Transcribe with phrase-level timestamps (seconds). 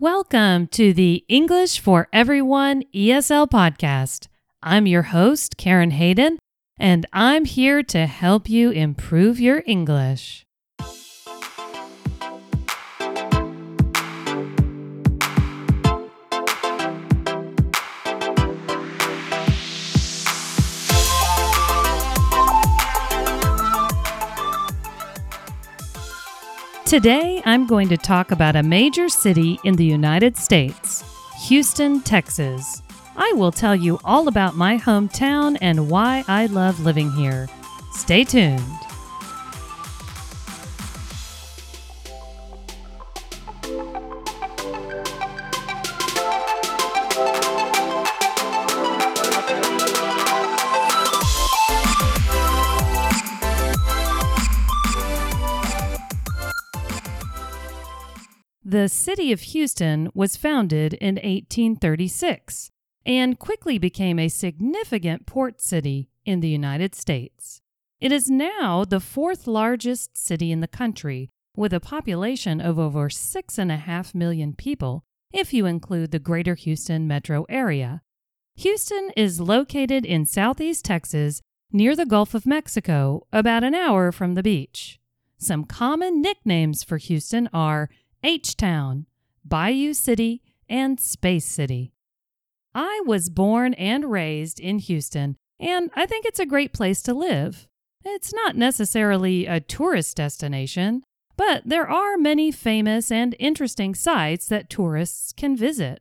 [0.00, 4.28] Welcome to the English for Everyone ESL podcast.
[4.62, 6.38] I'm your host, Karen Hayden,
[6.78, 10.46] and I'm here to help you improve your English.
[26.88, 31.04] Today, I'm going to talk about a major city in the United States,
[31.46, 32.82] Houston, Texas.
[33.14, 37.46] I will tell you all about my hometown and why I love living here.
[37.92, 38.87] Stay tuned.
[58.78, 62.70] The city of Houston was founded in 1836
[63.04, 67.60] and quickly became a significant port city in the United States.
[68.00, 73.08] It is now the fourth largest city in the country, with a population of over
[73.08, 78.02] 6.5 million people if you include the greater Houston metro area.
[78.54, 84.36] Houston is located in southeast Texas near the Gulf of Mexico, about an hour from
[84.36, 85.00] the beach.
[85.36, 87.90] Some common nicknames for Houston are
[88.22, 89.06] H Town,
[89.44, 91.92] Bayou City, and Space City.
[92.74, 97.14] I was born and raised in Houston, and I think it's a great place to
[97.14, 97.66] live.
[98.04, 101.02] It's not necessarily a tourist destination,
[101.36, 106.00] but there are many famous and interesting sites that tourists can visit.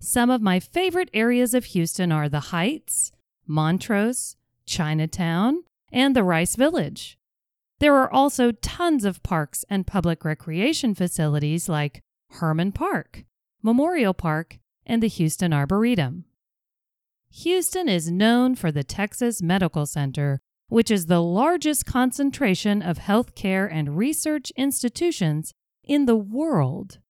[0.00, 3.12] Some of my favorite areas of Houston are the Heights,
[3.46, 7.18] Montrose, Chinatown, and the Rice Village.
[7.84, 13.24] There are also tons of parks and public recreation facilities like Hermann Park,
[13.62, 16.24] Memorial Park, and the Houston Arboretum.
[17.30, 23.68] Houston is known for the Texas Medical Center, which is the largest concentration of healthcare
[23.70, 25.52] and research institutions
[25.82, 27.00] in the world.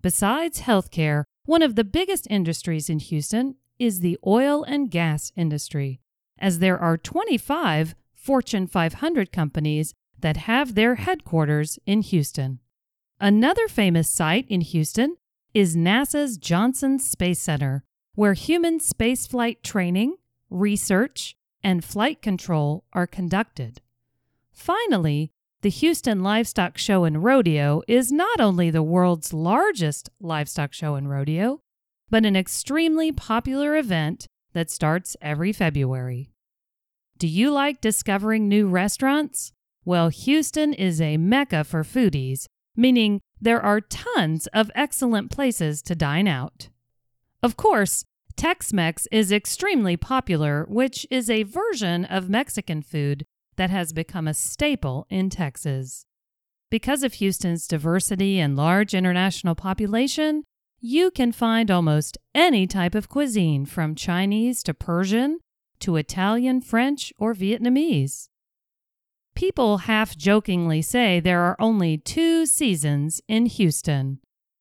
[0.00, 6.00] Besides healthcare, one of the biggest industries in Houston is the oil and gas industry,
[6.38, 12.60] as there are 25 Fortune 500 companies that have their headquarters in Houston.
[13.20, 15.16] Another famous site in Houston
[15.54, 17.84] is NASA's Johnson Space Center,
[18.14, 20.16] where human spaceflight training,
[20.50, 23.80] research, and flight control are conducted.
[24.52, 25.32] Finally,
[25.62, 31.10] the Houston Livestock Show and Rodeo is not only the world's largest livestock show and
[31.10, 31.60] rodeo,
[32.08, 36.30] but an extremely popular event that starts every February.
[37.18, 39.52] Do you like discovering new restaurants?
[39.86, 45.94] Well, Houston is a mecca for foodies, meaning there are tons of excellent places to
[45.94, 46.70] dine out.
[47.40, 48.04] Of course,
[48.36, 54.26] Tex Mex is extremely popular, which is a version of Mexican food that has become
[54.26, 56.04] a staple in Texas.
[56.68, 60.42] Because of Houston's diversity and large international population,
[60.80, 65.38] you can find almost any type of cuisine from Chinese to Persian
[65.78, 68.26] to Italian, French, or Vietnamese.
[69.36, 74.18] People half jokingly say there are only two seasons in Houston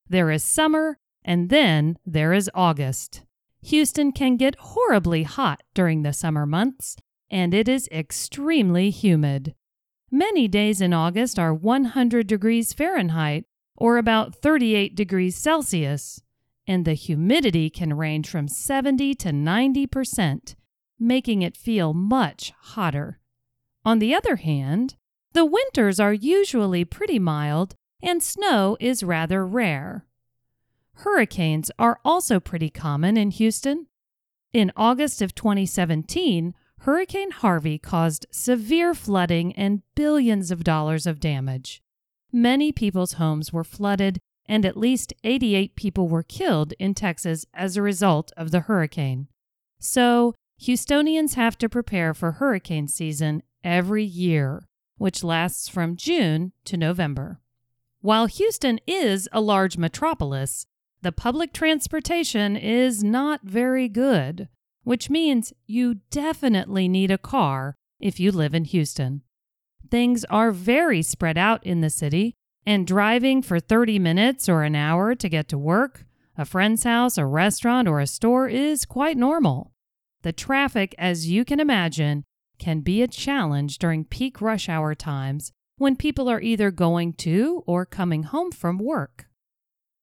[0.08, 3.24] there is summer, and then there is August.
[3.64, 6.96] Houston can get horribly hot during the summer months,
[7.32, 9.56] and it is extremely humid.
[10.12, 16.22] Many days in August are 100 degrees Fahrenheit or about 38 degrees Celsius,
[16.68, 20.56] and the humidity can range from 70 to 90 percent
[21.00, 23.20] making it feel much hotter.
[23.86, 24.96] On the other hand,
[25.34, 30.06] the winters are usually pretty mild and snow is rather rare.
[31.00, 33.88] Hurricanes are also pretty common in Houston.
[34.54, 41.82] In August of 2017, Hurricane Harvey caused severe flooding and billions of dollars of damage.
[42.32, 47.76] Many people's homes were flooded, and at least 88 people were killed in Texas as
[47.76, 49.28] a result of the hurricane.
[49.80, 54.68] So, Houstonians have to prepare for hurricane season every year,
[54.98, 57.42] which lasts from June to November.
[58.00, 60.68] While Houston is a large metropolis,
[61.02, 64.48] the public transportation is not very good,
[64.84, 69.24] which means you definitely need a car if you live in Houston.
[69.90, 72.36] Things are very spread out in the city,
[72.66, 76.06] and driving for 30 minutes or an hour to get to work,
[76.38, 79.72] a friend's house, a restaurant, or a store is quite normal.
[80.24, 82.24] The traffic, as you can imagine,
[82.58, 87.64] can be a challenge during peak rush hour times when people are either going to
[87.66, 89.28] or coming home from work.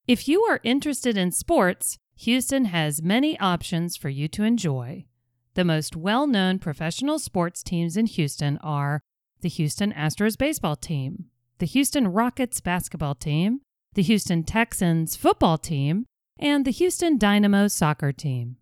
[0.06, 5.06] If you are interested in sports, Houston has many options for you to enjoy.
[5.54, 9.00] The most well known professional sports teams in Houston are
[9.40, 11.26] the Houston Astros baseball team,
[11.58, 13.60] the Houston Rockets basketball team,
[13.94, 16.06] the Houston Texans football team,
[16.38, 18.56] and the Houston Dynamo soccer team.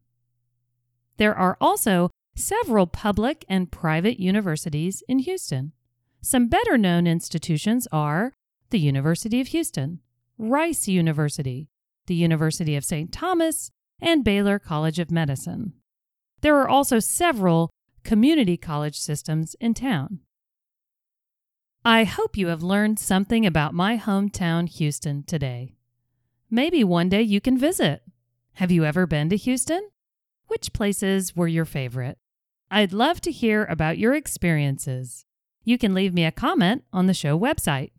[1.17, 2.11] There are also
[2.41, 5.73] several public and private universities in Houston.
[6.21, 8.33] Some better known institutions are
[8.71, 10.01] the University of Houston,
[10.39, 11.69] Rice University,
[12.07, 13.13] the University of St.
[13.13, 13.71] Thomas,
[14.01, 15.75] and Baylor College of Medicine.
[16.41, 17.71] There are also several
[18.03, 20.21] community college systems in town.
[21.85, 25.77] I hope you have learned something about my hometown, Houston, today.
[26.51, 28.03] Maybe one day you can visit.
[28.55, 29.89] Have you ever been to Houston?
[30.49, 32.19] Which places were your favorite?
[32.71, 35.25] I'd love to hear about your experiences.
[35.65, 37.91] You can leave me a comment on the show website.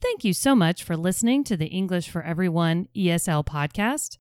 [0.00, 4.18] Thank you so much for listening to the English for Everyone ESL podcast.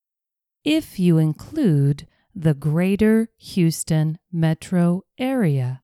[0.65, 5.83] if you include the Greater Houston metro area.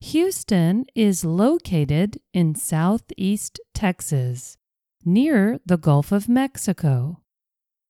[0.00, 4.56] Houston is located in southeast Texas,
[5.04, 7.20] near the Gulf of Mexico,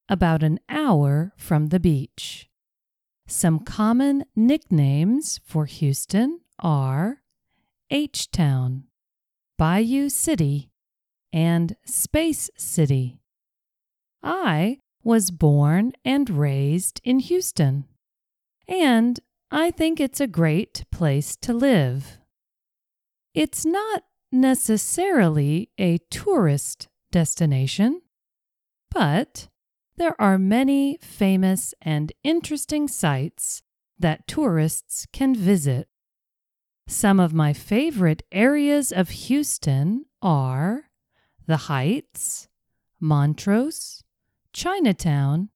[0.09, 2.49] about an hour from the beach.
[3.27, 7.21] Some common nicknames for Houston are
[7.89, 8.85] H Town,
[9.57, 10.71] Bayou City,
[11.31, 13.19] and Space City.
[14.21, 17.85] I was born and raised in Houston,
[18.67, 19.19] and
[19.51, 22.17] I think it's a great place to live.
[23.33, 28.01] It's not necessarily a tourist destination,
[28.91, 29.47] but
[29.95, 33.61] there are many famous and interesting sites
[33.97, 35.87] that tourists can visit.
[36.87, 40.89] Some of my favorite areas of Houston are
[41.45, 42.49] the Heights,
[42.99, 44.03] Montrose,
[44.51, 45.49] Chinatown,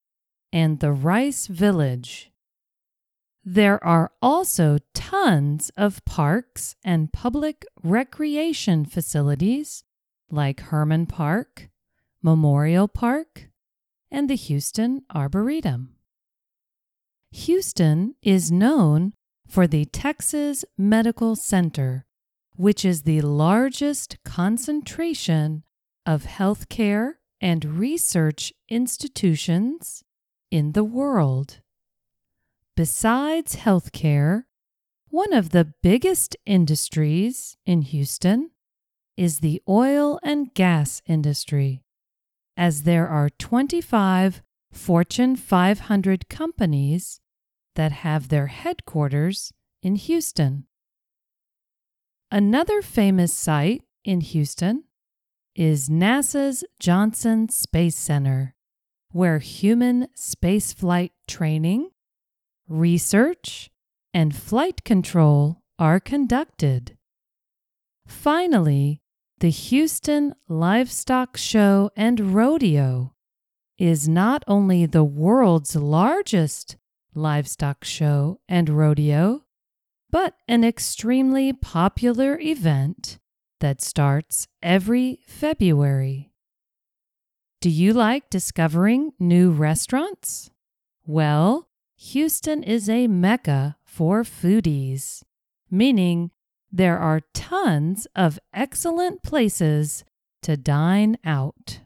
[0.54, 2.32] and the Rice Village.
[3.44, 9.84] There are also tons of parks and public recreation facilities
[10.30, 11.70] like Hermann Park,
[12.22, 13.50] Memorial Park,
[14.12, 15.96] and the Houston Arboretum.
[17.32, 19.14] Houston is known
[19.48, 22.06] for the Texas Medical Center,
[22.56, 25.64] which is the largest concentration
[26.06, 30.04] of healthcare and research institutions
[30.50, 31.60] in the world.
[32.76, 34.46] Besides healthcare,
[35.10, 38.52] one of the biggest industries in Houston
[39.18, 41.84] is the oil and gas industry,
[42.56, 47.20] as there are 25 Fortune 500 companies
[47.76, 50.66] that have their headquarters in Houston.
[52.32, 54.84] Another famous site in Houston
[55.56, 58.54] is NASA's Johnson Space Center,
[59.12, 61.90] where human spaceflight training,
[62.68, 63.72] research,
[64.14, 66.98] and flight control are conducted.
[68.08, 69.02] Finally,
[69.40, 73.14] the Houston Livestock Show and Rodeo
[73.78, 76.76] is not only the world's largest
[77.14, 79.44] livestock show and rodeo,
[80.10, 83.20] but an extremely popular event
[83.60, 86.32] that starts every February.
[87.62, 90.50] Do you like discovering new restaurants?
[91.06, 91.68] Well,
[91.98, 95.24] Houston is a mecca for foodies,
[95.70, 96.32] meaning
[96.78, 100.06] there are tons of excellent places
[100.44, 101.80] to dine out.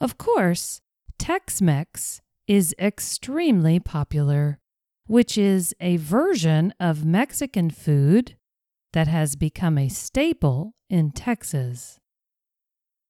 [0.00, 0.80] Of course,
[1.18, 4.60] Tex Mex is extremely popular,
[5.08, 8.36] which is a version of Mexican food
[8.92, 11.98] that has become a staple in Texas.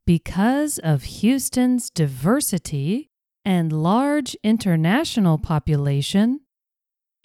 [0.07, 3.11] Because of Houston's diversity
[3.45, 6.41] and large international population,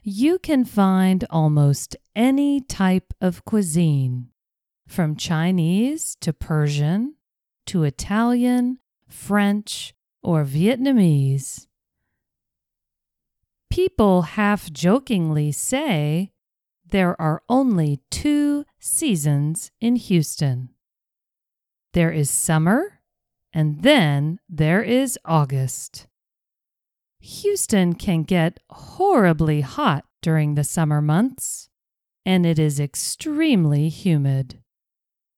[0.03, 4.29] you can find almost any type of cuisine,
[4.87, 7.15] from Chinese to Persian
[7.65, 11.67] to Italian, French, or Vietnamese.
[13.69, 16.31] People half jokingly say
[16.85, 20.69] there are only two seasons in Houston
[21.93, 22.99] there is summer,
[23.53, 26.07] and then there is August.
[27.23, 31.69] Houston can get horribly hot during the summer months,
[32.25, 34.59] and it is extremely humid.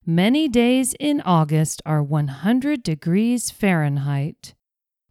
[0.04, 4.54] Many days in August are 100 degrees Fahrenheit,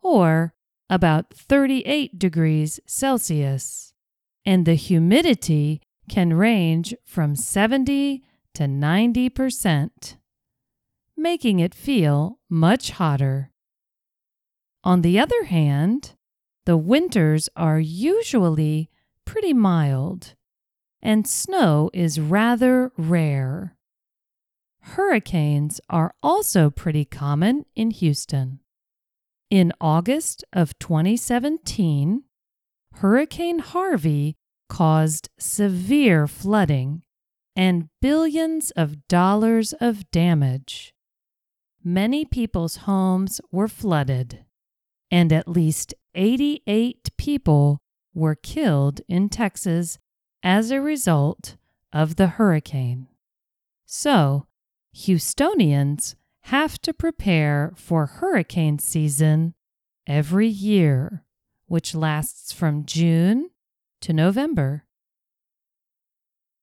[0.01, 0.53] or
[0.89, 3.93] about 38 degrees Celsius,
[4.45, 8.21] and the humidity can range from 70
[8.53, 10.17] to 90 percent,
[11.15, 13.51] making it feel much hotter.
[14.83, 16.15] On the other hand,
[16.65, 18.89] the winters are usually
[19.25, 20.35] pretty mild,
[21.01, 23.75] and snow is rather rare.
[24.81, 28.59] Hurricanes are also pretty common in Houston.
[29.49, 32.23] In August of 2017,
[32.93, 34.35] Hurricane Harvey
[34.69, 37.03] caused severe flooding
[37.55, 40.93] and billions of dollars of damage.
[41.83, 44.45] Many people's homes were flooded,
[45.11, 47.81] and at least 88 people
[48.13, 49.99] were killed in Texas
[50.41, 51.57] as a result
[51.91, 53.07] of the hurricane.
[53.85, 54.47] So,
[54.95, 59.53] Houstonians have to prepare for hurricane season
[60.07, 61.25] every year,
[61.67, 63.49] which lasts from June
[64.01, 64.85] to November.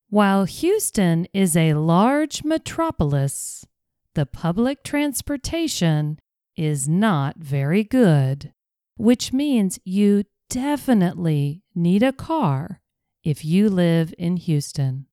[0.09, 3.66] While Houston is a large metropolis,
[4.14, 6.18] the public transportation
[6.54, 8.52] is not very good,
[8.96, 12.80] which means you definitely need a car
[13.25, 15.06] if you live in Houston.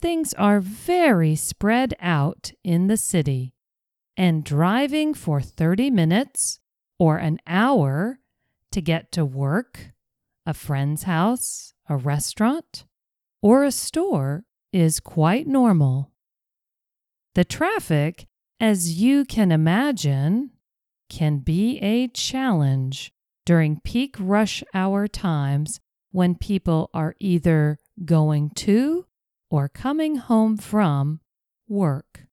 [0.00, 3.54] Things are very spread out in the city,
[4.16, 6.60] and driving for 30 minutes
[6.98, 8.20] or an hour
[8.72, 9.92] to get to work,
[10.44, 12.84] a friend's house, a restaurant,
[13.42, 16.12] or a store is quite normal.
[17.34, 18.26] The traffic,
[18.60, 20.50] as you can imagine,
[21.08, 23.12] can be a challenge
[23.44, 29.06] during peak rush hour times when people are either going to
[29.50, 31.20] or coming home from
[31.68, 32.26] work.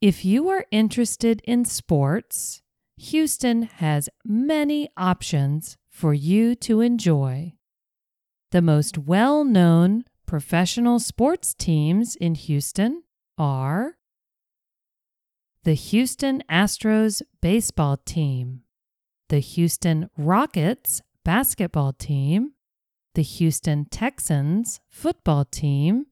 [0.00, 2.62] If you are interested in sports,
[2.96, 7.54] Houston has many options for you to enjoy.
[8.50, 13.02] The most well known professional sports teams in Houston
[13.38, 13.96] are
[15.64, 18.62] the Houston Astros baseball team,
[19.28, 22.52] the Houston Rockets basketball team,
[23.14, 26.06] the Houston Texans football team,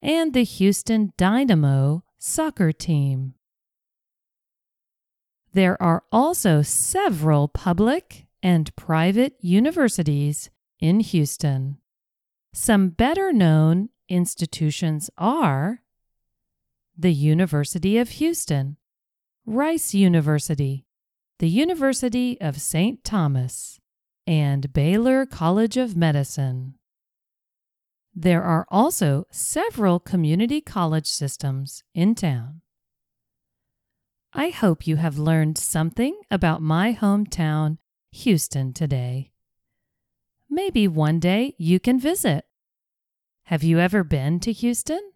[0.00, 3.34] and the Houston Dynamo soccer team.
[5.52, 11.78] There are also several public and private universities in Houston.
[12.54, 15.82] Some better known institutions are
[16.98, 18.76] the University of Houston,
[19.46, 20.84] Rice University,
[21.38, 23.04] the University of St.
[23.04, 23.78] Thomas,
[24.26, 26.74] and Baylor College of Medicine.
[28.12, 32.62] There are also several community college systems in town.
[34.32, 37.78] I hope you have learned something about my hometown,
[38.10, 39.30] Houston, today.
[40.50, 42.44] Maybe one day you can visit.
[43.44, 45.12] Have you ever been to Houston?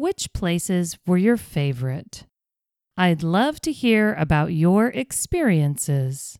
[0.00, 2.24] Which places were your favorite?
[2.96, 6.38] I'd love to hear about your experiences.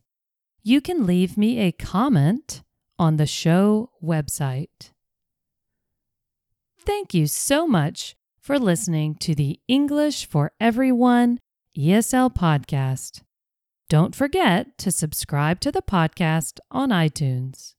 [0.63, 2.63] You can leave me a comment
[2.97, 4.93] on the show website.
[6.79, 11.37] Thank you so much for listening to the English for Everyone
[11.77, 13.21] ESL podcast.
[13.89, 17.75] Don't forget to subscribe to the podcast on iTunes.